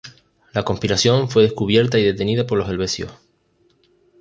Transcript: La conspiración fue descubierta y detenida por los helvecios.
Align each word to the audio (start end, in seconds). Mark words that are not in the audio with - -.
La 0.53 0.63
conspiración 0.63 1.29
fue 1.29 1.43
descubierta 1.43 1.99
y 1.99 2.03
detenida 2.03 2.47
por 2.47 2.57
los 2.57 2.67
helvecios. 2.67 3.11